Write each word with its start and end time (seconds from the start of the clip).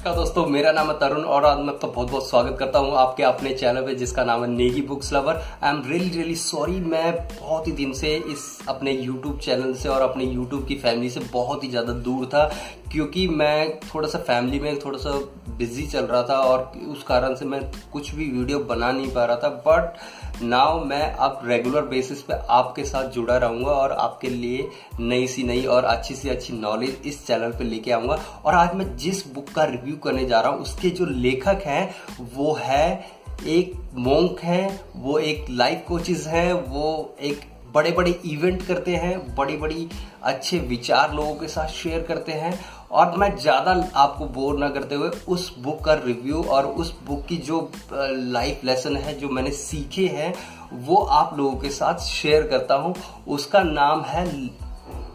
नमस्कार 0.00 0.16
दोस्तों, 0.16 0.44
मेरा 0.46 0.70
नाम 0.72 0.86
है 0.86 0.92
तरुण 0.98 1.24
और 1.24 1.44
आज 1.44 1.58
मैं 1.58 1.76
तो 1.78 1.86
बहुत 1.86 2.10
बहुत 2.10 2.28
स्वागत 2.28 2.56
करता 2.58 2.78
हूँ 2.78 2.94
आपके 2.96 3.22
अपने 3.22 3.52
चैनल 3.54 3.82
पे, 3.86 3.94
जिसका 3.94 4.24
नाम 4.24 4.42
है 4.42 4.48
Negi 4.50 4.82
books 4.82 5.12
lover. 5.12 5.40
I 5.62 5.70
am 5.70 5.82
really 5.86 6.08
really 6.08 6.34
sorry 6.34 6.78
मैं 6.82 7.12
बहुत 7.16 7.66
ही 7.66 7.72
दिन 7.72 7.92
से 7.92 8.14
इस 8.26 8.46
अपने 8.68 8.92
यूट्यूब 8.92 9.38
चैनल 9.38 9.74
से 9.74 9.88
और 9.88 10.02
अपने 10.02 10.24
यूट्यूब 10.24 10.64
की 10.66 10.74
फैमिली 10.76 11.10
से 11.10 11.20
बहुत 11.32 11.64
ही 11.64 11.68
ज़्यादा 11.68 11.92
दूर 11.92 12.26
था, 12.26 12.44
क्योंकि 12.92 13.26
मैं 13.28 13.78
थोड़ा 13.84 14.08
सा 14.08 14.18
फैमिली 14.20 14.60
में 14.60 14.78
थोड़ा 14.78 14.98
सा 14.98 15.18
बिज़ी 15.50 15.86
चल 15.86 16.04
रहा 16.04 16.22
था 16.22 16.38
और 16.40 16.72
उस 16.88 17.02
कारण 17.02 17.34
से 17.34 17.44
मैं 17.44 17.60
कुछ 17.92 18.14
भी 18.14 18.30
वीडियो 18.30 18.58
बना 18.64 18.90
नहीं 18.92 19.10
पा 19.14 19.24
रहा 19.24 19.36
था 19.36 19.48
बट 19.66 20.29
नाउ 20.42 20.84
मैं 20.84 21.02
अब 21.14 21.40
रेगुलर 21.44 21.82
बेसिस 21.82 22.22
पे 22.22 22.34
आपके 22.50 22.84
साथ 22.84 23.08
जुड़ा 23.10 23.36
रहूँगा 23.36 23.70
और 23.70 23.92
आपके 23.92 24.28
लिए 24.28 24.68
नई 25.00 25.26
सी 25.26 25.42
नई 25.42 25.64
और 25.64 25.84
अच्छी 25.84 26.14
सी 26.14 26.28
अच्छी 26.28 26.52
नॉलेज 26.52 27.02
इस 27.06 27.26
चैनल 27.26 27.50
पे 27.50 27.64
लेके 27.64 27.92
आऊँगा। 27.92 28.18
और 28.44 28.54
आज 28.54 28.74
मैं 28.74 28.96
जिस 28.96 29.26
बुक 29.34 29.48
का 29.48 29.64
रिव्यू 29.64 29.96
करने 29.96 30.24
जा 30.26 30.40
रहा 30.40 30.52
हूँ, 30.52 30.60
उसके 30.60 30.90
जो 30.90 31.06
लेखक 31.06 31.62
हैं, 31.66 31.94
वो 32.34 32.52
है 32.60 33.04
एक 33.46 33.72
मोंक 33.94 34.40
है, 34.40 34.80
वो 34.96 35.18
एक 35.18 35.46
लाइफ 35.50 35.84
कोचेज 35.88 36.26
हैं, 36.26 36.52
वो 36.52 37.16
एक 37.20 37.40
बड़े 37.74 37.90
बड़े 37.90 38.10
इवेंट 38.26 38.66
करते 38.66 38.96
हैं 38.96 39.34
बड़ी 39.36 39.56
बड़ी 39.56 39.88
अच्छे 40.22 40.58
विचार 40.58 41.12
लोगों 41.14 41.34
के 41.34 41.48
साथ 41.48 41.68
शेयर 41.68 42.02
करते 42.02 42.32
हैं 42.32 42.58
और 42.90 43.16
मैं 43.18 43.36
ज़्यादा 43.36 43.72
आपको 43.96 44.26
बोर 44.28 44.58
ना 44.58 44.68
करते 44.68 44.94
हुए 44.94 45.10
उस 45.28 45.54
बुक 45.58 45.84
का 45.84 45.94
रिव्यू 45.96 46.42
और 46.44 46.66
उस 46.66 46.92
बुक 47.06 47.24
की 47.26 47.36
जो 47.38 47.70
लाइफ 47.92 48.64
लेसन 48.64 48.96
है, 48.96 49.18
जो 49.18 49.28
मैंने 49.28 49.50
सीखे 49.50 50.06
हैं, 50.08 50.32
वो 50.72 50.96
आप 50.96 51.36
लोगों 51.38 51.56
के 51.56 51.70
साथ 51.70 51.98
शेयर 52.00 52.46
करता 52.48 52.74
हूँ। 52.74 52.94
उसका 53.28 53.62
नाम 53.62 54.02
है 54.02 54.24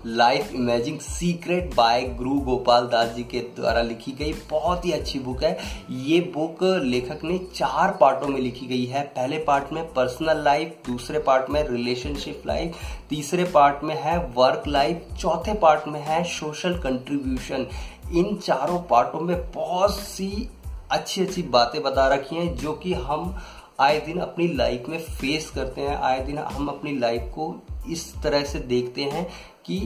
लाइफ 0.08 0.52
इमेजिंग 0.54 1.00
सीक्रेट 1.00 1.74
बाय 1.76 2.02
गुरु 2.08 2.34
गोपाल 2.40 2.88
दास 2.88 3.10
जी 3.10 3.24
के 3.24 3.40
द्वारा 3.56 3.82
लिखी 3.82 4.12
गई 4.12 4.34
बहुत 4.50 4.86
ही 4.86 4.92
अच्छी 4.92 5.20
बुक 5.20 5.44
है। 5.44 5.58
ये 5.92 6.20
बुक 6.34 6.64
लेखक 6.84 7.24
ने 7.24 7.38
चार 7.56 7.92
पार्टों 7.92 8.28
में 8.28 8.40
लिखी 8.42 8.66
गई 8.66 8.86
है। 8.86 9.02
पहले 9.16 9.38
पार्ट 9.38 9.72
में 9.74 9.84
पर्सनल 9.94 10.44
लाइफ 10.44 10.76
दूसरे 10.88 11.20
पार्ट 11.20 11.50
में 11.50 11.62
रिलेशनशिप 11.68 12.44
लाइफ 12.48 12.76
तीसरे 13.10 13.44
पार्ट 13.44 13.84
में 13.84 13.96
है 13.96 14.18
वर्क 14.36 14.68
लाइफ 14.68 15.08
चौथे 15.20 15.54
पार्ट 15.54 15.88
में 15.88 16.00
है 16.00 16.24
सोशल 16.24 16.78
कंट्रीब्यूशन 16.78 17.68
इन 18.14 18.36
चारों 18.36 18.80
पार्टों 18.82 19.20
में 19.20 19.52
बहुत 19.52 20.00
सी 20.00 20.50
अच्छी 20.92 21.22
अच्छी 21.22 21.42
बातें 21.42 21.82
बता 21.84 22.08
रखी 22.08 22.36
हैं 22.36 22.56
जो 22.56 22.74
कि 22.74 22.94
हम 22.94 23.38
आए 23.80 24.00
दिन 24.00 24.20
अपनी 24.20 24.48
लाइफ 24.48 24.86
में 24.90 25.00
फेस 25.00 25.50
करते 25.50 25.82
हैं। 25.82 25.98
आए 25.98 26.24
दिन 26.26 26.38
हम 26.38 26.68
अपनी 26.68 26.98
लाइफ 27.00 27.32
को 27.36 27.54
इस 27.90 28.14
तरह 28.24 28.44
से 28.44 28.60
देखते 28.60 29.04
हैं 29.04 29.28
कि 29.66 29.78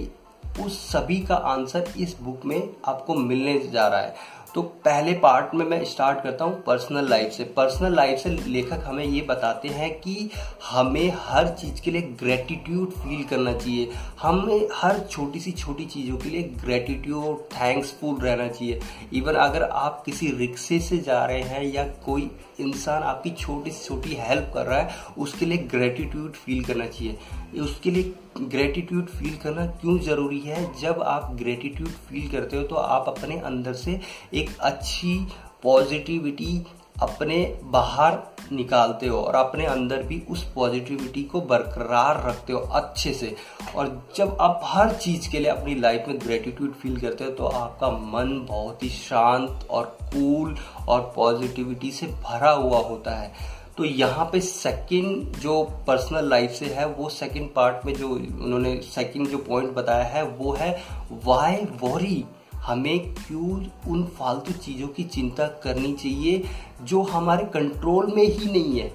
उस 0.57 0.79
सभी 0.89 1.19
का 1.19 1.35
आंसर 1.35 1.93
इस 1.97 2.17
बुक 2.21 2.45
में 2.45 2.61
आपको 2.85 3.15
मिलने 3.15 3.59
जा 3.73 3.87
रहा 3.87 3.99
है। 3.99 4.37
तो 4.55 4.61
पहले 4.85 5.13
पार्ट 5.13 5.53
में 5.55 5.65
मैं 5.65 5.83
स्टार्ट 5.85 6.21
करता 6.23 6.45
हूँ 6.45 6.61
पर्सनल 6.63 7.09
लाइफ 7.09 7.31
से। 7.33 7.43
पर्सनल 7.57 7.95
लाइफ 7.95 8.19
से 8.19 8.29
लेखक 8.29 8.83
हमें 8.85 9.03
ये 9.03 9.21
बताते 9.21 9.67
हैं 9.67 9.89
कि 9.99 10.29
हमें 10.69 11.13
हर 11.17 11.47
चीज़ 11.49 11.81
के 11.81 11.91
लिए 11.91 12.01
ग्रेटिट्यूड 12.21 12.91
फील 12.91 13.23
करना 13.23 13.53
चाहिए। 13.53 13.91
हमें 14.21 14.67
हर 14.73 14.99
छोटी 15.11 15.39
सी 15.39 15.51
छोटी 15.51 15.85
चीज़ों 15.85 16.17
के 16.17 16.29
लिए 16.29 16.43
ग्रेटिट्यूड 16.63 17.43
थैंक्सफुल 17.53 18.19
रहना 18.19 18.47
चाहिए। 18.47 18.79
इवन 19.13 19.35
अगर 19.35 19.63
आप 19.63 20.01
किसी 20.05 20.31
रिक्शे 20.37 20.79
से 20.79 20.97
जा 20.97 21.23
रहे 21.25 21.41
हैं 21.41 21.63
या 21.63 21.83
कोई 22.05 22.29
इंसान 22.59 23.03
आपकी 23.03 23.31
छोटी 23.31 23.71
से 23.71 23.85
छोटी 23.85 24.15
हेल्प 24.19 24.51
कर 24.53 24.65
रहा 24.65 24.79
है, 24.79 24.95
उसके 25.17 25.45
लिए 25.45 25.57
ग्रेटिट्यूड 25.57 26.33
फील 26.35 26.63
करना 26.63 26.85
चाहिए। 26.85 27.17
उसके 27.57 27.91
लिए 27.91 28.13
ग्रेटिट्यूड 28.39 29.07
फील 29.07 29.37
करना 29.37 29.65
क्यों 29.81 29.97
ज़रूरी 29.99 30.39
है? 30.39 30.63
जब 30.81 31.01
आप 31.03 31.31
ग्रेटिट्यूड 31.35 31.89
फील 31.89 32.31
करते 32.31 32.57
हो 32.57 32.63
तो 32.63 32.75
आप 32.75 33.05
अपने 33.07 33.39
अंदर 33.41 33.73
से 33.73 33.99
एक 34.33 34.57
अच्छी 34.59 35.17
पॉजिटिविटी 35.63 36.65
अपने 37.01 37.35
बाहर 37.63 38.17
निकालते 38.51 39.07
हो 39.07 39.19
और 39.19 39.35
अपने 39.35 39.65
अंदर 39.65 40.01
भी 40.03 40.21
उस 40.29 40.43
पॉजिटिविटी 40.53 41.23
को 41.23 41.41
बरकरार 41.41 42.23
रखते 42.27 42.53
हो 42.53 42.59
अच्छे 42.59 43.13
से। 43.13 43.35
और 43.75 43.87
जब 44.15 44.37
आप 44.41 44.61
हर 44.63 44.93
चीज़ 44.93 45.29
के 45.31 45.39
लिए 45.39 45.47
अपनी 45.47 45.75
लाइफ 45.75 46.05
में 46.07 46.19
ग्रेटिट्यूड 46.19 46.73
फील 46.73 46.99
करते 47.01 47.23
हो 47.23 47.31
तो 47.31 47.45
आपका 47.45 47.91
मन 47.91 48.45
बहुत 48.49 48.83
ही 48.83 48.89
शांत 48.89 49.67
और 49.71 49.97
कूल 50.03 50.57
और 50.87 51.11
पॉजिटिविटी 51.15 51.91
से 51.91 52.07
भरा 52.07 52.51
हुआ 52.51 52.79
होता 52.79 53.15
है। 53.15 53.57
तो 53.79 53.85
यहाँ 53.85 54.25
पे 54.25 54.39
सेकंड 54.41 55.35
जो 55.35 55.63
पर्सनल 55.63 56.29
लाइफ 56.29 56.51
से 56.51 56.65
है 56.65 56.85
वो 56.85 57.09
सेकंड 57.09 57.49
पार्ट 57.55 57.85
में 57.85 57.93
जो 57.93 58.09
उन्होंने 58.09 58.81
सेकंड 58.81 59.27
जो 59.27 59.37
पॉइंट 59.37 59.73
बताया 59.73 60.03
है 60.03 60.23
वो 60.23 60.53
है 60.53 60.83
वाई 61.25 61.55
वॉरी 61.55 62.25
हमें 62.55 63.13
क्यों 63.13 63.65
उन 63.91 64.03
फालतू 64.03 64.51
चीज़ों 64.51 64.87
की 64.87 65.03
चिंता 65.03 65.47
करनी 65.47 65.93
चाहिए 65.93 66.43
जो 66.81 67.01
हमारे 67.01 67.45
कंट्रोल 67.45 68.13
में 68.15 68.23
ही 68.23 68.51
नहीं 68.51 68.79
है? 68.79 68.93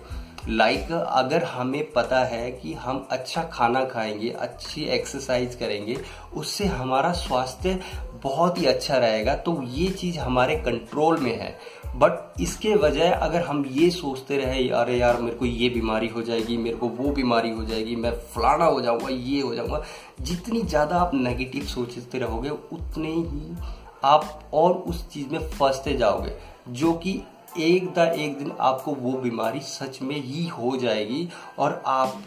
लाइक 0.48 0.80
like, 0.80 1.04
अगर 1.08 1.44
हमें 1.44 1.92
पता 1.92 2.24
है 2.24 2.52
कि 2.52 2.72
हम 2.72 3.08
अच्छा 3.10 3.42
खाना 3.42 3.84
खाएँगे 3.84 4.30
अच्छी 4.30 4.84
एक्सरसाइज 4.84 5.54
करेंगे 5.54 5.98
उससे 6.34 6.64
हमारा 6.64 7.12
स्वास्थ्य 7.12 7.80
बहुत 8.22 8.58
ही 8.58 8.66
अच्छा 8.66 8.96
रहेगा 8.96 9.34
तो 9.34 9.62
ये 9.62 9.88
चीज़ 9.88 10.18
हमारे 10.18 10.56
कंट्रोल 10.56 11.20
में 11.20 11.40
है। 11.40 11.58
बट 11.94 12.40
इसके 12.40 12.74
वजह 12.74 13.12
अगर 13.12 13.42
हम 13.42 13.64
ये 13.70 13.90
सोचते 13.90 14.36
रहे 14.36 14.68
अरे 14.70 14.96
यार, 14.98 15.20
मेरे 15.22 15.36
को 15.36 15.46
ये 15.46 15.68
बीमारी 15.68 16.08
हो 16.08 16.22
जाएगी, 16.22 16.56
मेरे 16.56 16.76
को 16.76 16.88
वो 16.88 17.12
बीमारी 17.12 17.50
हो 17.50 17.64
जाएगी, 17.64 17.96
मैं 17.96 18.12
फलाना 18.32 18.64
हो 18.64 18.80
जाऊँगा, 18.80 19.08
ये 19.08 19.40
हो 19.40 19.54
जाऊँगा। 19.54 19.82
जितनी 20.20 20.62
ज़्यादा 20.62 20.96
आप 20.96 21.14
नेगेटिव 21.14 21.64
सोचते 21.64 22.18
रहोगे, 22.18 22.50
उतने 22.50 23.08
ही 23.08 23.56
आप 24.04 24.50
और 24.54 24.72
उस 24.72 25.08
चीज़ 25.10 25.28
में 25.28 25.48
फंसते 25.50 25.96
जाओगे, 25.96 26.36
जो 26.68 26.92
कि 26.94 27.20
एक 27.58 27.92
दा 27.94 28.04
एक 28.04 28.38
दिन 28.38 28.52
आपको 28.60 28.94
वो 28.94 29.12
बीमारी 29.18 29.60
सच 29.60 29.98
में 30.02 30.16
ही 30.16 30.46
हो 30.48 30.76
जाएगी 30.76 31.28
और 31.58 31.82
आप 31.86 32.22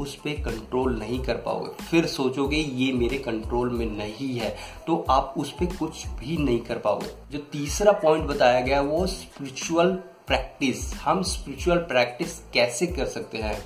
उस 0.00 0.14
पर 0.14 0.42
कंट्रोल 0.42 0.98
नहीं 0.98 1.20
कर 1.20 1.34
पाओगे। 1.34 1.84
फिर 1.84 2.06
सोचोगे, 2.06 2.56
ये 2.56 2.92
मेरे 2.92 3.18
कंट्रोल 3.18 3.70
में 3.70 3.86
नहीं 3.86 4.38
है। 4.38 4.56
तो 4.86 5.04
आप 5.10 5.34
उस 5.38 5.52
पर 5.52 5.76
कुछ 5.76 6.06
भी 6.06 6.36
नहीं 6.36 6.60
कर 6.60 6.78
पाओगे। 6.78 7.32
जो 7.32 7.38
तीसरा 7.38 7.92
पॉइंट 7.92 8.24
बताया 8.24 8.60
गया, 8.60 8.80
वो 8.80 9.06
स्पिरिचुअल 9.06 9.90
प्रैक्टिस 10.26 10.94
हम 10.94 11.22
स्पिरिचुअल 11.22 11.78
प्रैक्टिस 11.78 12.38
कैसे 12.38 12.86
कर 12.86 13.06
सकते 13.06 13.38
हैं? 13.38 13.62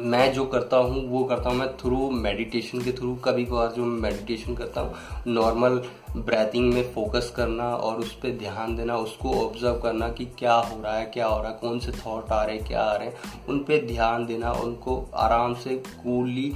मैं 0.00 0.32
जो 0.32 0.44
करता 0.44 0.76
हूँ, 0.76 1.02
वो 1.08 1.22
करता 1.24 1.50
हूँ 1.50 1.58
मैं 1.58 1.68
थ्रू 1.78 2.10
मेडिटेशन 2.10 2.80
के 2.82 2.92
थ्रू 2.92 3.14
कभी 3.14 3.44
कभार 3.44 3.72
जो 3.72 3.84
मेडिटेशन 3.84 4.54
करता 4.54 4.80
हूँ 4.80 4.94
नॉर्मल 5.26 5.80
ब्रेथिंग 6.16 6.72
में 6.74 6.92
फोकस 6.94 7.32
करना 7.36 7.64
और 7.66 7.98
उस 7.98 8.12
पर 8.12 8.36
ध्यान 8.38 8.74
देना, 8.76 8.96
उसको 8.96 9.34
ऑब्ज़र्व 9.44 9.78
करना 9.80 10.08
कि 10.08 10.24
क्या 10.38 10.54
हो 10.54 10.80
रहा 10.82 10.96
है, 10.96 11.04
क्या 11.06 11.26
हो 11.26 11.40
रहा 11.42 11.50
है, 11.50 11.58
कौन 11.58 11.78
से 11.78 11.92
थॉट 11.96 12.32
आ 12.32 12.42
रहे 12.42 12.56
हैं, 12.56 12.66
क्या 12.66 12.80
आ 12.80 12.96
रहे 12.96 13.08
हैं, 13.08 13.14
उन 13.48 13.58
पर 13.58 13.86
ध्यान 13.86 14.26
देना, 14.26 14.52
उनको 14.52 15.04
आराम 15.16 15.54
से 15.54 15.76
कूली 15.76 16.52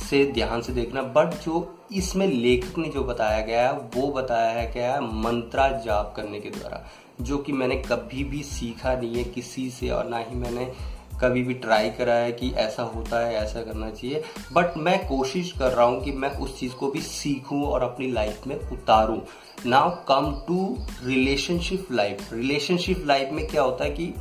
से 0.00 0.24
ध्यान 0.32 0.62
से 0.62 0.72
देखना। 0.72 1.02
बट 1.02 1.34
जो 1.44 1.66
इसमें 1.92 2.26
लेखक 2.26 2.78
ने 2.78 2.88
जो 2.88 3.02
बताया 3.04 3.40
गया 3.40 3.66
है, 3.68 3.72
वो 3.96 4.06
बताया 4.12 4.50
है 4.50 4.66
क्या 4.66 4.92
है 4.92 5.00
मंत्रा 5.22 5.68
जाप 5.84 6.12
करने 6.16 6.40
के 6.40 6.50
द्वारा, 6.50 6.84
जो 7.20 7.38
कि 7.38 7.52
मैंने 7.52 7.76
कभी 7.82 8.24
भी 8.24 8.42
सीखा 8.42 8.94
नहीं 8.94 9.14
है 9.16 9.24
किसी 9.24 9.68
से 9.70 9.90
और 9.90 10.08
ना 10.08 10.18
ही 10.18 10.36
मैंने 10.36 10.72
कभी 11.20 11.42
भी 11.42 11.54
ट्राई 11.54 11.90
करा 11.90 12.14
है 12.14 12.32
कि 12.32 12.50
ऐसा 12.50 12.82
होता 12.82 13.26
है, 13.26 13.34
ऐसा 13.34 13.62
करना 13.62 13.90
चाहिए। 13.90 14.22
बट 14.52 14.76
मैं 14.76 15.08
कोशिश 15.08 15.52
कर 15.52 15.72
रहा 15.72 15.86
हूँ 15.86 16.04
कि 16.04 16.12
मैं 16.12 16.30
उस 16.30 16.60
चीज़ 16.60 16.72
को 16.72 16.90
भी 16.90 17.00
सीखूं 17.00 17.64
और 17.64 17.82
अपनी 17.82 18.12
लाइफ 18.12 18.46
में 18.46 18.56
उतारूं। 18.56 19.20
Now 19.66 19.90
come 20.08 20.44
to 20.48 20.78
relationship 21.04 21.92
life 21.92 22.32
relationship 22.32 23.04
life 23.06 23.30
में 23.32 23.46
क्या 23.46 23.62
होता 23.62 23.84
है 23.84 23.90
कि 23.90 24.14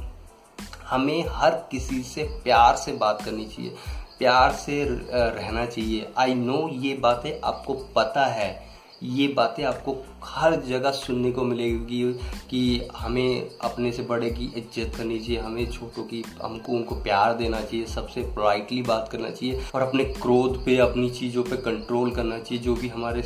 हमें 0.85 1.25
हर 1.29 1.51
किसी 1.71 2.03
से 2.03 2.23
प्यार 2.23 2.75
से 2.75 2.91
बात 2.91 3.21
करनी 3.21 3.45
चाहिए। 3.45 3.75
प्यार 4.19 4.51
से 4.51 4.83
रहना 5.13 5.65
चाहिए। 5.65 6.07
आई 6.17 6.33
नो 6.33 6.69
ये 6.73 6.93
बातें 6.93 7.31
आपको 7.43 7.73
पता 7.73 8.25
है। 8.25 8.68
ये 9.03 9.27
बातें 9.27 9.63
आपको 9.63 9.95
हर 10.23 10.55
जगह 10.61 10.91
सुनने 10.91 11.31
को 11.31 11.43
मिलेगी 11.43 12.01
कि 12.49 12.87
हमें 12.95 13.49
अपने 13.61 13.91
से 13.91 14.03
बड़े 14.03 14.29
की 14.29 14.45
इज़्ज़त 14.57 14.95
करनी 14.95 15.19
चाहिए, 15.19 15.39
हमें 15.39 15.71
छोटों 15.71 16.03
की, 16.03 16.23
हमको 16.41 16.71
उनको 16.71 16.95
प्यार 16.95 17.33
देना 17.33 17.61
चाहिए, 17.61 17.85
सबसे 17.85 18.21
पोलाइटली 18.21 18.81
बात 18.81 19.09
करना 19.11 19.29
चाहिए 19.29 19.61
और 19.75 19.81
अपने 19.81 20.03
क्रोध 20.03 20.63
पे, 20.65 20.77
अपनी 20.77 21.09
चीज़ों 21.09 21.43
पे 21.43 21.57
कंट्रोल 21.61 22.11
करना 22.11 22.39
चाहिए, 22.39 22.63
जो 22.63 22.75
भी 22.75 22.87
हमारे 22.87 23.23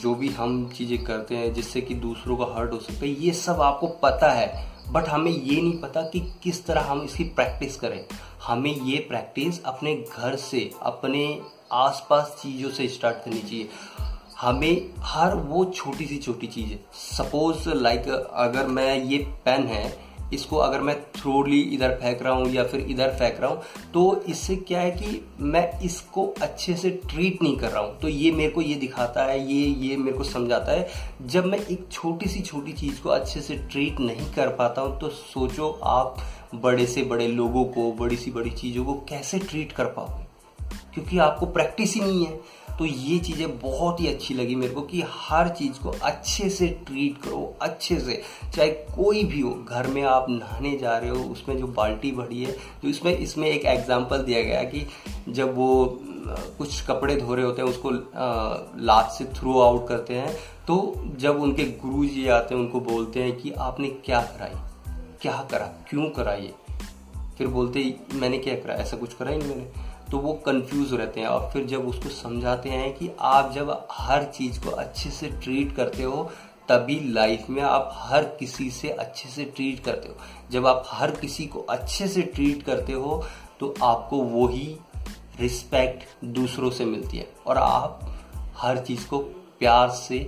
जो 0.00 0.14
भी 0.14 0.28
हम 0.28 0.66
चीज़ें 0.68 1.02
करते 1.04 1.36
हैं, 1.36 1.52
जिससे 1.54 1.80
कि 1.80 1.94
दूसरों 1.94 2.36
का 2.36 2.52
हर्ट 2.54 2.72
हो 2.72 2.78
सकता 2.78 3.04
है, 3.06 3.12
ये 3.24 3.32
सब 3.32 3.60
आपको 3.60 3.86
पता 4.02 4.32
है। 4.32 4.68
बट 4.92 5.08
हमें 5.08 5.30
ये 5.30 5.60
नहीं 5.60 5.78
पता 5.78 6.02
कि 6.02 6.20
किस 6.42 6.64
तरह 6.66 6.80
हम 6.80 7.02
इसकी 7.02 7.24
प्रैक्टिस 7.24 7.76
करें। 7.76 8.04
हमें 8.46 8.74
ये 8.74 8.98
प्रैक्टिस 8.98 9.62
अपने 9.64 9.94
घर 9.94 10.36
से, 10.36 10.70
अपने 10.82 11.40
आसपास 11.72 12.36
चीज़ों 12.42 12.70
से 12.70 12.88
स्टार्ट 12.88 13.24
करनी 13.24 13.40
चाहिए। 13.40 13.68
हमें 14.40 14.90
हर 15.04 15.34
वो 15.36 15.64
छोटी 15.66 16.06
सी 16.06 16.16
छोटी 16.18 16.46
चीज़ 16.46 16.70
सपोज़ 16.96 17.68
लाइक 17.70 18.08
अगर 18.08 18.66
मैं 18.66 18.94
ये 19.04 19.18
पेन 19.44 19.66
है, 19.66 20.10
इसको 20.34 20.56
अगर 20.56 20.80
मैं 20.80 20.94
थ्रोली 21.12 21.60
इधर 21.74 21.94
फेंक 21.94 22.22
रहा 22.22 22.32
हूँ 22.32 22.48
या 22.48 22.64
फिर 22.64 22.80
इधर 22.80 23.10
फेंक 23.10 23.40
रहा 23.40 23.50
हूँ 23.50 23.62
तो 23.94 24.22
इससे 24.28 24.56
क्या 24.58 24.80
है 24.80 24.90
कि 24.90 25.20
मैं 25.40 25.80
इसको 25.80 26.26
अच्छे 26.42 26.74
से 26.76 26.90
ट्रीट 27.04 27.42
नहीं 27.42 27.56
कर 27.56 27.70
रहा 27.70 27.82
हूँ। 27.82 27.98
तो 28.00 28.08
ये 28.08 28.30
मेरे 28.32 28.50
को 28.50 28.60
ये 28.60 28.74
दिखाता 28.76 29.24
है, 29.24 29.38
ये 29.44 29.66
ये 29.80 29.96
मेरे 29.96 30.16
को 30.18 30.24
समझाता 30.24 30.72
है। 30.72 30.88
जब 31.22 31.46
मैं 31.46 31.58
एक 31.60 31.86
छोटी 31.92 32.28
सी 32.28 32.40
छोटी 32.40 32.72
चीज़ 32.72 33.00
को 33.02 33.08
अच्छे 33.08 33.40
से 33.40 33.56
ट्रीट 33.70 34.00
नहीं 34.00 34.32
कर 34.32 34.54
पाता 34.54 34.82
हूँ 34.82 34.98
तो 35.00 35.08
सोचो 35.08 35.70
आप 35.84 36.16
बड़े 36.54 36.86
से 36.86 37.02
बड़े 37.02 37.26
लोगों 37.28 37.64
को, 37.66 37.90
बड़ी 37.92 38.16
सी 38.16 38.30
बड़ी 38.30 38.50
चीज़ों 38.52 38.84
को 38.84 38.94
कैसे 39.08 39.38
ट्रीट 39.40 39.72
कर 39.72 39.84
पाओगे? 39.88 40.24
क्योंकि 40.94 41.18
आपको 41.18 41.46
प्रैक्टिस 41.46 41.94
ही 41.94 42.00
नहीं 42.00 42.24
है। 42.26 42.40
तो 42.78 42.84
ये 42.84 43.18
चीज़ें 43.18 43.58
बहुत 43.60 44.00
ही 44.00 44.06
अच्छी 44.06 44.34
लगी 44.34 44.54
मेरे 44.54 44.74
को 44.74 44.82
कि 44.82 45.02
हर 45.08 45.48
चीज़ 45.50 45.78
को 45.78 45.94
अच्छे 46.02 46.48
से 46.50 46.68
ट्रीट 46.86 47.16
करो, 47.22 47.56
अच्छे 47.62 47.98
से। 48.00 48.20
चाहे 48.54 48.68
कोई 48.70 49.24
भी 49.24 49.40
हो, 49.40 49.50
घर 49.64 49.86
में 49.86 50.02
आप 50.04 50.26
नहाने 50.30 50.76
जा 50.78 50.96
रहे 50.98 51.10
हो, 51.10 51.22
उसमें 51.24 51.56
जो 51.58 51.66
बाल्टी 51.68 52.12
भरी 52.12 52.42
है 52.42 52.52
तो 52.82 52.88
इसमें 52.88 53.16
इसमें 53.16 53.48
एक 53.48 53.64
एग्ज़ाम्पल 53.68 54.22
दिया 54.22 54.42
गया 54.42 54.62
कि 54.64 54.86
जब 55.30 55.54
वो 55.56 55.98
कुछ 56.58 56.80
कपड़े 56.86 57.16
धो 57.16 57.34
रहे 57.34 57.44
होते 57.44 57.62
हैं, 57.62 57.68
उसको 57.68 57.90
लात 58.84 59.10
से 59.10 59.24
थ्रू 59.34 59.60
आउट 59.60 59.86
करते 59.88 60.14
हैं 60.14 60.34
तो 60.66 60.94
जब 61.18 61.40
उनके 61.42 61.64
गुरु 61.78 62.04
जी 62.06 62.26
आते 62.28 62.54
हैं, 62.54 62.62
उनको 62.62 62.80
बोलते 62.82 63.22
हैं 63.22 63.36
कि 63.36 63.50
आपने 63.58 63.88
क्या 64.04 64.20
कराई? 64.22 64.60
क्या 65.22 65.36
करा? 65.50 65.66
क्यों 65.88 66.08
करा 66.10 66.32
ये 66.34 66.54
फिर 67.38 67.46
बोलते 67.48 67.94
मैंने 68.14 68.38
क्या 68.38 68.54
करा? 68.56 68.74
ऐसा 68.74 68.96
कुछ 68.96 69.14
करा 69.14 69.30
ही 69.30 69.38
नहीं 69.38 69.48
मैंने। 69.48 69.88
तो 70.10 70.18
वो 70.18 70.32
कंफ्यूज 70.46 70.92
रहते 70.94 71.20
हैं 71.20 71.26
और 71.26 71.50
फिर 71.50 71.64
जब 71.66 71.88
उसको 71.88 72.08
समझाते 72.08 72.68
हैं 72.68 72.92
कि 72.94 73.10
आप 73.20 73.52
जब 73.52 73.70
हर 73.92 74.24
चीज़ 74.24 74.60
को 74.60 74.70
अच्छे 74.70 75.10
से 75.10 75.26
ट्रीट 75.34 75.74
करते 75.76 76.02
हो, 76.02 76.30
तभी 76.68 76.98
लाइफ 77.12 77.46
में 77.50 77.62
आप 77.62 77.90
हर 77.94 78.24
किसी 78.38 78.70
से 78.70 78.88
अच्छे 78.90 79.28
से 79.28 79.44
ट्रीट 79.46 79.84
करते 79.84 80.08
हो। 80.08 80.14
जब 80.50 80.66
आप 80.66 80.84
हर 80.86 81.10
किसी 81.10 81.46
को 81.46 81.60
अच्छे 81.60 82.08
से 82.08 82.22
ट्रीट 82.24 82.62
करते 82.62 82.92
हो 82.92 83.24
तो 83.60 83.74
आपको 83.82 84.16
वही 84.16 84.76
रिस्पेक्ट 85.40 86.24
दूसरों 86.24 86.70
से 86.70 86.84
मिलती 86.84 87.18
है 87.18 87.28
और 87.46 87.58
आप 87.58 88.00
हर 88.56 88.78
चीज़ 88.78 89.06
को 89.08 89.18
प्यार 89.58 89.90
से 89.90 90.26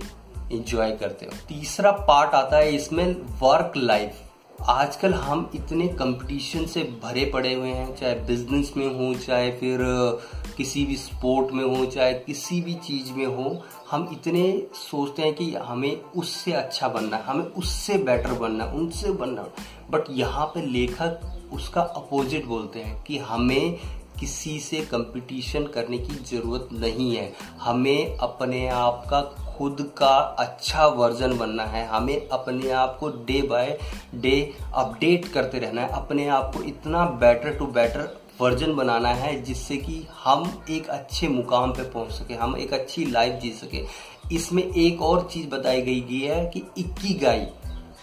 इंजॉय 0.51 0.91
करते 0.91 1.25
हो। 1.25 1.31
तीसरा 1.47 1.91
पार्ट 1.91 2.33
आता 2.35 2.57
है 2.57 2.75
इसमें 2.75 3.05
वर्क 3.39 3.73
लाइफ 3.77 4.21
आजकल 4.61 5.13
हम 5.13 5.51
इतने 5.55 5.87
कंपटीशन 5.87 6.65
से 6.65 6.83
भरे 7.03 7.25
पड़े 7.25 7.53
हुए 7.53 7.69
हैं, 7.69 7.95
चाहे 7.95 8.15
बिज़नेस 8.15 8.73
में 8.77 8.87
हो, 8.87 9.13
चाहे 9.15 9.51
फिर 9.51 9.79
किसी 10.57 10.85
भी 10.85 10.95
स्पोर्ट 10.95 11.51
में 11.51 11.63
हो, 11.63 11.85
चाहे 11.85 12.13
किसी 12.13 12.61
भी 12.61 12.73
चीज़ 12.73 13.11
में 13.13 13.25
हो, 13.25 13.63
हम 13.91 14.07
इतने 14.11 14.67
सोचते 14.73 15.21
हैं 15.21 15.33
कि 15.33 15.53
हमें 15.55 16.01
उससे 16.01 16.51
अच्छा 16.51 16.87
बनना 16.87 17.17
है, 17.17 17.23
हमें 17.23 17.45
उससे 17.45 17.97
बेटर 17.97 18.33
बनना 18.33 18.63
है, 18.63 18.73
उनसे 18.73 19.11
बनना 19.11 19.47
बट 19.91 20.03
यहाँ 20.09 20.45
पे 20.45 20.65
लेखक 20.65 21.19
उसका 21.53 21.81
अपोजिट 21.81 22.45
बोलते 22.45 22.79
हैं 22.79 23.03
कि 23.03 23.17
हमें 23.17 23.79
किसी 24.23 24.59
से 24.59 24.79
कंपटीशन 24.81 25.65
करने 25.67 25.97
की 25.97 26.13
ज़रूरत 26.25 26.69
नहीं 26.73 27.15
है। 27.15 27.31
हमें 27.59 28.17
अपने 28.17 28.67
आप 28.67 29.03
का 29.09 29.21
खुद 29.57 29.81
का 29.97 30.15
अच्छा 30.39 30.85
वर्जन 30.87 31.37
बनना 31.37 31.63
है। 31.63 31.85
हमें 31.87 32.27
अपने 32.27 32.69
आप 32.71 32.95
को 32.99 33.09
डे 33.27 33.41
बाय 33.41 33.77
डे 34.15 34.53
अपडेट 34.73 35.27
करते 35.27 35.59
रहना 35.59 35.81
है। 35.81 35.89
अपने 35.89 36.27
आप 36.29 36.51
को 36.55 36.63
इतना 36.63 37.05
बेटर 37.05 37.57
टू 37.57 37.65
बेटर 37.67 38.09
वर्जन 38.41 38.73
बनाना 38.73 39.09
है 39.09 39.41
जिससे 39.43 39.77
कि 39.77 40.01
हम 40.23 40.65
एक 40.69 40.87
अच्छे 40.89 41.27
मुकाम 41.27 41.71
पे 41.71 41.83
पहुँच 41.83 42.11
सके, 42.11 42.33
हम 42.33 42.57
एक 42.57 42.73
अच्छी 42.73 43.05
लाइफ 43.05 43.39
जी 43.41 43.51
सके। 43.51 43.85
इसमें 44.35 44.63
एक 44.63 45.01
और 45.01 45.29
चीज़ 45.33 45.49
बताई 45.49 45.81
गई 45.81 46.19
है 46.19 46.45
कि 46.45 46.63
इक्की 46.77 47.13
गाई 47.13 47.47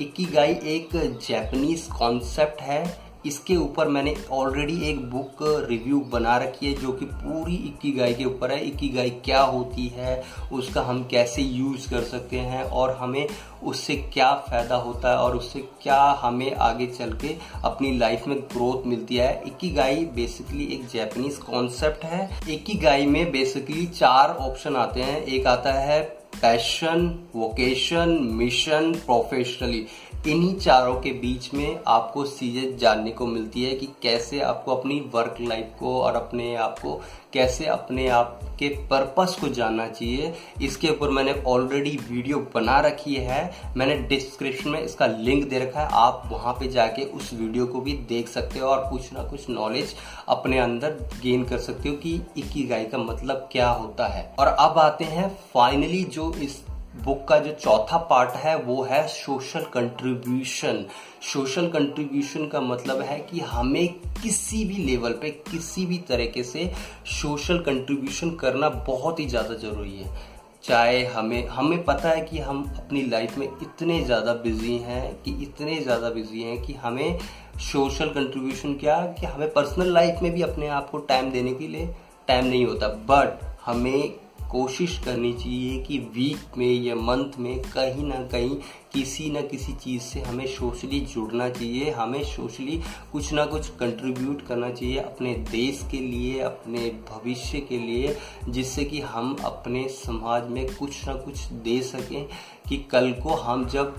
इक्की 0.00 0.25
गाई 0.25 0.52
एक 0.67 0.88
जैपनीज 1.22 1.88
कॉन्सेप्ट 1.99 2.61
है। 2.62 3.09
इसके 3.26 3.56
ऊपर 3.56 3.88
मैंने 3.88 4.14
ऑलरेडी 4.31 4.81
एक 4.88 5.11
बुक 5.11 5.37
रिव्यू 5.69 6.00
बना 6.00 6.37
रखी 6.37 6.67
है, 6.67 6.75
जो 6.75 6.93
कि 6.93 7.05
पूरी 7.05 7.55
इक्की 7.55 7.93
गाय 7.93 8.14
के 8.14 8.25
ऊपर 8.25 8.52
है। 8.52 8.64
इक्की 8.67 8.88
गाय 8.88 9.11
क्या 9.11 9.43
होती 9.43 9.87
है, 9.87 10.22
उसका 10.52 10.82
हम 10.82 11.02
कैसे 11.05 11.43
यूज़ 11.43 11.90
कर 11.90 12.02
सकते 12.02 12.38
हैं, 12.38 12.64
और 12.64 12.96
हमें 12.96 13.26
उससे 13.62 13.96
क्या 14.14 14.32
फ़ायदा 14.49 14.76
होता 14.76 15.11
है, 15.11 15.17
और 15.17 15.37
उससे 15.37 15.61
क्या 15.82 16.00
हमें 16.22 16.55
आगे 16.55 16.87
चल 16.87 17.12
के 17.12 17.37
अपनी 17.64 17.96
लाइफ 17.99 18.26
में 18.26 18.38
ग्रोथ 18.38 18.87
मिलती 18.87 19.17
है। 19.17 19.43
इक्की 19.46 19.70
गाय 19.70 19.96
बेसिकली 20.14 20.64
एक 20.64 20.87
जैपनीज 20.87 21.37
कॉन्सेप्ट 21.37 22.05
है। 22.05 22.28
इक्की 22.50 22.75
गाय 22.75 23.06
में 23.06 23.31
बेसिकली 23.32 23.87
चार 23.87 24.37
ऑप्शन 24.40 24.76
आते 24.76 25.02
हैं। 25.02 25.22
एक 25.22 25.46
आता 25.46 25.72
है 25.72 26.19
पैशन 26.42 27.08
वोकेशन 27.34 28.19
मिशन 28.32 28.92
प्रोफेशनली 29.06 29.87
इन्हीं 30.26 30.54
चारों 30.56 30.94
के 31.00 31.10
बीच 31.20 31.52
में 31.54 31.81
आपको 31.88 32.25
चीज़ें 32.26 32.76
जानने 32.78 33.10
को 33.10 33.26
मिलती 33.26 33.62
है 33.62 33.75
कि 33.75 33.87
कैसे 34.02 34.40
आपको 34.42 34.75
अपनी 34.75 35.00
वर्क 35.14 35.37
लाइफ 35.40 35.75
को 35.78 35.96
और 36.00 36.16
अपने 36.16 36.54
आप 36.56 36.78
को 36.78 37.00
कैसे 37.32 37.67
अपने 37.69 38.09
आप 38.09 38.38
के 38.59 38.69
पर्पस 38.87 39.37
को 39.41 39.49
जानना 39.49 39.87
चाहिए, 39.88 40.32
इसके 40.62 40.88
ऊपर 40.88 41.11
मैंने 41.11 41.32
ऑलरेडी 41.47 41.91
वीडियो 42.11 42.38
बना 42.55 42.79
रखी 42.81 43.15
है। 43.17 43.41
मैंने 43.77 43.97
डिस्क्रिप्शन 44.09 44.71
में 44.71 44.81
इसका 44.81 45.06
लिंक 45.06 45.49
दे 45.49 45.59
रखा 45.59 45.81
है। 45.81 45.88
आप 45.93 46.23
वहाँ 46.27 46.53
पे 46.55 46.69
जाके 46.69 47.05
उस 47.11 47.32
वीडियो 47.35 47.67
को 47.67 47.81
भी 47.81 47.93
देख 48.09 48.29
सकते 48.29 48.59
हो 48.59 48.67
और 48.67 48.88
कुछ 48.91 49.12
ना 49.12 49.23
कुछ 49.23 49.49
नॉलेज 49.50 49.94
अपने 50.29 50.59
अंदर 50.59 50.99
गेन 51.23 51.44
कर 51.44 51.59
सकते 51.59 51.88
हो 51.88 51.94
कि 51.97 52.15
इक्की 52.37 52.62
गाय 52.65 52.85
का 52.85 52.99
मतलब 52.99 53.49
क्या 53.53 53.69
होता 53.71 54.06
है। 54.09 54.25
और 54.38 54.47
अब 54.47 54.79
आते 54.79 55.05
हैं 55.05 55.29
फाइनली 55.55 56.03
जो 56.05 56.32
इस 56.35 56.61
बुक 56.94 57.25
का 57.28 57.38
जो 57.38 57.52
चौथा 57.54 57.96
पार्ट 58.06 58.31
है, 58.37 58.56
वो 58.56 58.82
है 58.82 59.06
सोशल 59.08 59.64
कंट्रीब्यूशन। 59.75 60.84
सोशल 61.22 61.69
कंट्रीब्यूशन 61.69 62.46
का 62.46 62.60
मतलब 62.60 63.00
है 63.00 63.19
कि 63.20 63.40
हमें 63.40 63.88
किसी 64.22 64.64
भी 64.64 64.76
लेवल 64.76 65.12
पे, 65.12 65.31
किसी 65.50 65.84
भी 65.87 65.98
तरीके 66.08 66.42
से 66.42 66.70
सोशल 67.12 67.58
कंट्रीब्यूशन 67.58 68.31
करना 68.37 68.69
बहुत 68.69 69.20
ही 69.20 69.26
ज़्यादा 69.26 69.54
ज़रूरी 69.56 69.96
है। 69.96 70.38
चाहे 70.64 71.04
हमें 71.06 71.46
हमें 71.48 71.84
पता 71.84 72.08
है 72.08 72.20
कि 72.20 72.38
हम 72.38 72.62
अपनी 72.76 73.02
लाइफ 73.02 73.36
में 73.38 73.46
इतने 73.46 74.00
ज़्यादा 74.04 74.32
बिज़ी 74.34 74.76
हैं, 74.78 75.14
कि 75.22 75.31
इतने 75.43 75.78
ज़्यादा 75.81 76.10
बिज़ी 76.10 76.43
हैं 76.43 76.60
कि 76.62 76.72
हमें 76.75 77.19
सोशल 77.62 78.08
कंट्रीब्यूशन 78.08 78.75
क्या, 78.75 78.96
कि 79.10 79.26
हमें 79.26 79.52
पर्सनल 79.52 79.93
लाइफ 79.93 80.22
में 80.22 80.32
भी 80.32 80.43
अपने 80.43 80.69
आप 80.69 80.90
को 80.90 80.98
टाइम 80.98 81.31
देने 81.31 81.54
के 81.54 81.69
लिए 81.69 81.94
टाइम 82.28 82.44
नहीं 82.46 82.64
होता। 82.66 82.88
बट 83.10 83.40
हमें 83.66 84.12
कोशिश 84.50 84.99
करनी 84.99 85.32
चाहिए 85.32 85.79
कि 85.82 85.99
वीक 86.14 86.56
में 86.58 86.73
या 86.82 86.94
मंथ 86.94 87.38
में 87.38 87.61
कहीं 87.62 88.05
ना 88.05 88.23
कहीं 88.26 88.56
किसी 88.93 89.31
न 89.31 89.41
किसी 89.49 89.73
चीज़ 89.73 90.02
से 90.02 90.20
हमें 90.20 90.47
सोशली 90.47 91.00
जुड़ना 91.00 91.49
चाहिए, 91.49 91.91
हमें 91.91 92.23
सोशली 92.25 92.81
कुछ 93.12 93.32
ना 93.32 93.44
कुछ 93.47 93.69
कंट्रीब्यूट 93.69 94.47
करना 94.47 94.70
चाहिए 94.70 94.97
अपने 94.97 95.35
देश 95.50 95.87
के 95.91 95.99
लिए, 95.99 96.41
अपने 96.41 96.88
भविष्य 97.11 97.61
के 97.61 97.79
लिए, 97.79 98.17
जिससे 98.49 98.85
कि 98.85 99.00
हम 99.00 99.37
अपने 99.44 99.88
समाज 99.88 100.49
में 100.49 100.67
कुछ 100.74 101.06
ना 101.06 101.15
कुछ 101.15 101.44
दे 101.44 101.81
सकें 101.82 102.27
कि 102.69 102.77
कल 102.91 103.13
को 103.13 103.34
हम 103.34 103.67
जब 103.69 103.94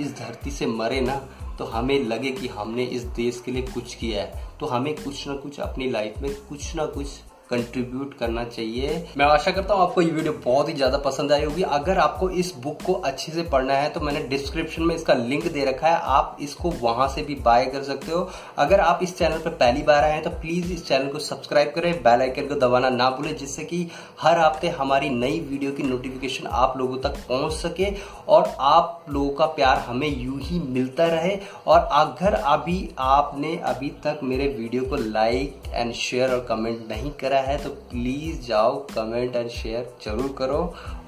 इस 0.00 0.16
धरती 0.18 0.50
से 0.50 0.66
मरे 0.66 1.00
ना 1.00 1.16
तो 1.58 1.64
हमें 1.64 1.98
लगे 2.04 2.30
कि 2.30 2.48
हमने 2.48 2.84
इस 2.84 3.02
देश 3.02 3.42
के 3.46 3.52
लिए 3.52 3.62
कुछ 3.62 3.94
किया 3.94 4.22
है। 4.22 4.48
तो 4.60 4.66
हमें 4.66 4.94
कुछ 4.94 5.28
ना 5.28 5.34
कुछ 5.34 5.60
अपनी 5.60 5.90
लाइफ 5.90 6.18
में 6.18 6.34
कुछ 6.48 6.74
ना 6.76 6.86
कुछ 6.86 7.06
कंट्रीब्यूट 7.50 8.14
करना 8.18 8.44
चाहिए। 8.46 9.04
मैं 9.18 9.26
आशा 9.26 9.50
करता 9.50 9.74
हूँ 9.74 9.82
आपको 9.82 10.02
ये 10.02 10.10
वीडियो 10.10 10.32
बहुत 10.44 10.68
ही 10.68 10.74
ज़्यादा 10.74 10.98
पसंद 11.00 11.32
आई 11.32 11.44
होगी। 11.44 11.62
अगर 11.64 11.98
आपको 11.98 12.28
इस 12.32 12.52
बुक 12.62 12.82
को 12.82 12.92
अच्छे 12.94 13.32
से 13.32 13.42
पढ़ना 13.50 13.74
है 13.74 13.88
तो 13.90 14.00
मैंने 14.00 14.20
डिस्क्रिप्शन 14.28 14.82
में 14.82 14.94
इसका 14.94 15.14
लिंक 15.14 15.46
दे 15.46 15.64
रखा 15.64 15.88
है। 15.88 16.00
आप 16.12 16.36
इसको 16.42 16.70
वहाँ 16.80 17.08
से 17.08 17.22
भी 17.22 17.34
बाय 17.42 17.66
कर 17.66 17.82
सकते 17.84 18.12
हो। 18.12 18.28
अगर 18.58 18.80
आप 18.80 19.00
इस 19.02 19.16
चैनल 19.18 19.38
पर 19.38 19.50
पहली 19.56 19.82
बार 19.84 20.04
आए 20.04 20.12
हैं 20.12 20.22
तो 20.22 20.30
प्लीज़ 20.32 20.72
इस 20.72 20.86
चैनल 20.88 21.08
को 21.08 21.18
सब्सक्राइब 21.20 21.72
करें 21.74 21.92
बेल 22.02 22.20
आइकन 22.20 22.48
को 22.48 22.54
दबाना 22.56 22.90
ना 22.90 23.10
भूलें, 23.10 23.36
जिससे 23.36 23.64
कि 23.64 23.86
हर 24.20 24.38
हफ़्ते 24.38 24.68
हमारी 24.70 25.10
नई 25.10 25.40
वीडियो 25.42 25.72
की 25.72 25.82
नोटिफिकेशन 25.84 26.46
आप 26.48 26.76
लोगों 26.78 26.98
तक 27.00 27.16
पहुँच 27.28 27.52
सके 27.52 27.92
और 28.28 28.54
आप 28.60 29.04
लोगों 29.10 29.30
का 29.30 29.46
प्यार 29.54 29.78
हमें 29.78 30.08
यूँ 30.08 30.40
ही 30.40 30.58
मिलता 30.60 31.06
रहे। 31.08 31.38
और 31.66 31.88
अगर 31.94 32.34
अभी 32.34 32.78
आपने 33.00 33.56
अभी 33.66 33.88
तक 34.04 34.20
मेरे 34.24 34.48
वीडियो 34.50 34.84
को 34.84 34.96
लाइक 34.98 35.62
एंड 35.66 35.92
शेयर 35.94 36.32
और 36.32 36.44
कमेंट 36.48 36.88
नहीं 36.90 37.10
करा 37.20 37.35
करा 37.36 37.46
है 37.46 37.56
तो 37.64 37.70
प्लीज़ 37.90 38.46
जाओ 38.46 38.76
कमेंट 38.94 39.36
एंड 39.36 39.48
शेयर 39.50 39.88
ज़रूर 40.04 40.34
करो। 40.38 40.58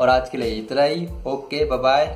और 0.01 0.09
आज 0.09 0.29
के 0.31 0.39
लिए 0.39 0.55
इतना 0.57 0.83
ही। 0.83 1.07
Okay 1.27 1.65
bye 1.67 2.07